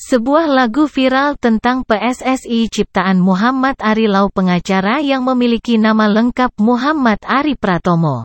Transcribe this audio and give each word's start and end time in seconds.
Sebuah 0.00 0.48
lagu 0.48 0.88
viral 0.88 1.36
tentang 1.36 1.84
PSSI 1.84 2.72
ciptaan 2.72 3.20
Muhammad 3.20 3.76
Ari 3.84 4.08
Lau 4.08 4.32
pengacara 4.32 5.04
yang 5.04 5.28
memiliki 5.28 5.76
nama 5.76 6.08
lengkap 6.08 6.56
Muhammad 6.56 7.20
Ari 7.20 7.52
Pratomo. 7.60 8.24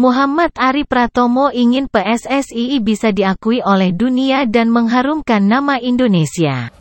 Muhammad 0.00 0.56
Ari 0.56 0.88
Pratomo 0.88 1.52
ingin 1.52 1.92
PSSI 1.92 2.80
bisa 2.80 3.12
diakui 3.12 3.60
oleh 3.60 3.92
dunia 3.92 4.48
dan 4.48 4.72
mengharumkan 4.72 5.44
nama 5.44 5.76
Indonesia. 5.76 6.72